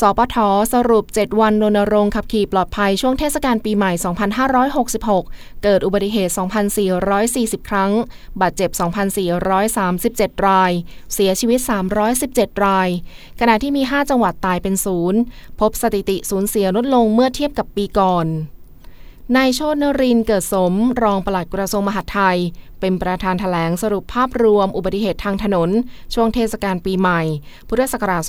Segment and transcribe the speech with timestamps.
[0.00, 0.36] สปท
[0.72, 3.92] สรุป 7 วันรณรงค์ขับขี่ปลอดภัยช่วงเทศกาลปีใหม่
[4.76, 6.32] 2566 เกิดอุบัติเหตุ
[7.00, 7.92] 2,440 ครั้ง
[8.40, 8.70] บาดเจ็บ
[9.58, 10.72] 2,437 ราย
[11.14, 11.58] เสียชีวิต
[12.12, 12.88] 317 ราย
[13.40, 15.20] ขณะที่มี 5 จังหวัดตายเป็นศูนย์
[15.60, 18.28] พบสถิติสูญเสียลดลงเมื่อเทียบกับปีก่อน
[19.36, 22.38] นายโชตนรินเกิดสม รองปลัดกระทรวงมหาดไทย
[22.84, 25.70] เป็นประธานถแถลงสรุปภาพรวมอุบัติเหตุทางถนน
[26.14, 27.22] ช่วงเทศกาลปีใหม่
[27.68, 28.22] พุทธศักราช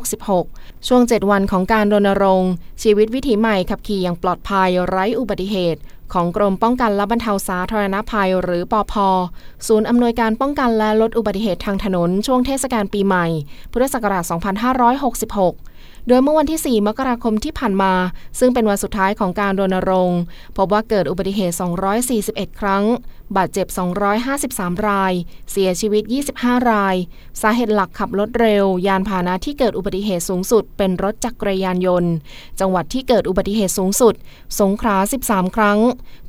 [0.00, 5.80] 2566 ช่วง 7 วันของการรณรงค์ ชีวิตวิถีใหม่ขับขี่อย่างปลอดภัยไร้อุบัติเหตุ
[6.12, 8.94] ของกรมป้องกันและบรรเทาสาธารณภัยหรือปอพ
[9.66, 13.26] ศูนย์อำนวยการป้องกันและลดอุบัติเหตุทางถนน ช่วงเทศกาลปีใหม่
[13.72, 17.92] พุทธศักราช 2566โดยเมื่อวันที่ 4 มกราคมที่ผ่านมา
[18.38, 20.20] ซึ่งเป็นวันสุดท้ายของการรณรงค์
[20.56, 21.54] พบว่าเกิดอุบัติเหตุ
[22.06, 22.84] 241 ครั้ง
[23.36, 23.66] บาดเจ็บ
[24.26, 25.12] 253 ราย
[25.50, 26.02] เสียชีวิต
[26.36, 26.96] 25 ราย
[27.40, 32.12] สาเหตุหลักขับรถเร็ว ยานพาหนะที่เกิดอุบัติเหตุสูงสุด เป็นรถจักรยานยนต์
[32.60, 34.14] จังหวัดที่เกิดอุบัติเหตุสูงสุด
[34.60, 35.78] สงขลา 13 ครั้ง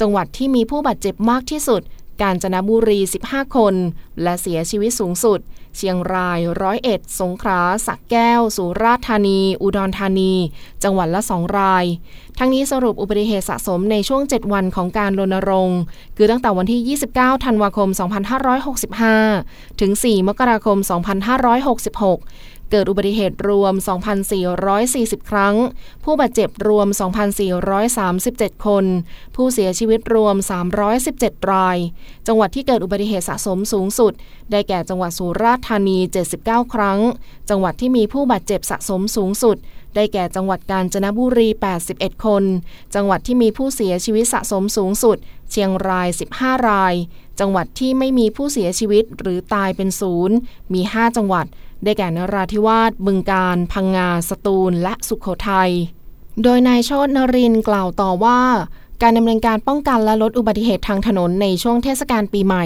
[0.00, 1.82] จังหวัดที่มีผู้บาดเจ็บมากที่สุด
[2.22, 3.74] กาญจนบุรี 15 คน
[4.22, 5.40] และเสียชีวิตสูงสุด
[5.76, 10.32] เชียงราย ร้อยเอ็ด สงขลาสักแก้ว สุราษฎร์ธานี อุดรธานี
[10.82, 11.84] จังหวัดละสองราย
[12.38, 15.80] ทั้งนี้สรุปอุบัติเหตุสะสมในช่วง 7 วันของการรณรงค์
[16.16, 17.88] คือตั้งแต่วันที่ 29 ธันวาคม
[19.04, 20.78] 2565 ถึง 4 มกราคม
[21.64, 23.74] 2566 เกิดอุบัติเหตุรวม
[24.52, 25.56] 2,440 ครั้ง
[26.04, 26.86] ผู้บาดเจ็บรวม
[27.56, 28.84] 2,437 คน
[29.36, 30.36] ผู้เสียชีวิตรวม
[30.92, 31.78] 317 ราย
[32.26, 34.12] จังหวัดที่เกิดอุบัติเหตุสะสมสูงสุด
[34.50, 35.98] ได้แก่จังหวัดสุราษฎร์ธานี
[36.36, 36.98] 79 ครั้ง
[37.50, 39.56] จังหวัดที่มีผู้บาดเจ็บสะสมสูงสุด
[39.94, 41.48] ได้แก่จังหวัดกาญจนบุรี
[41.86, 42.42] 81 คน
[42.94, 45.16] จังหวัดที่มีผู้เสียชีวิตสะสมสูงสุด
[45.56, 46.94] เชียงราย 15 ราย
[47.40, 50.36] จังหวัดที่ไม่มีผู้เสียชีวิตหรือตายเป็นศูนย์
[50.72, 51.46] มี 5 จังหวัด
[51.84, 55.70] ได้แก่นราธิวาส บึงการ พังงา สตูล และสุขโขทัย
[56.42, 58.40] โดยนายโชตนรินกล่าวต่อว่า
[59.02, 62.64] การดำเนินการป้องกันและลดอุบัติเหตุทางถนนในช่วงเทศกาลปีใหม่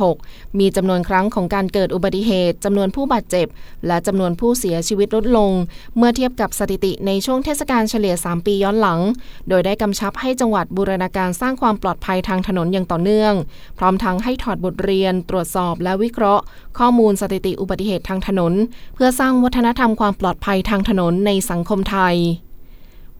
[0.00, 3.46] 2566 มีจำนวนครั้งของการเกิดอุบัติเหตุจำนวนผู้บาดเจ็บ
[3.86, 5.50] และจำนวนผู้เสียชีวิตลดลง
[5.96, 9.00] เมื่อเทียบกับสถิติในช่วงเทศกาลเฉลี่ย 3 ปีย้อนหลัง
[9.48, 13.34] โดยได้กำชับให้จังหวัดบูรณาการสร้างความปลอดภัยทางถนนอย่างต่อเนื่อง
[13.78, 16.42] พร้อมทั้งให้ถอดบทเรียน ตรวจสอบและวิเคราะห์
[16.78, 18.52] ข้อมูลสถิติอุบัติเหตุทางถนน
[18.94, 22.16] เพื่อสร้างวัฒนธรรมความปลอดภัยทางถนนในสังคมไทย